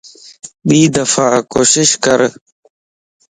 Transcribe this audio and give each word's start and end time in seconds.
ٻي 0.67 0.79
دفع 0.95 1.29
ڪوشش 1.53 1.89
ڪر 2.03 2.19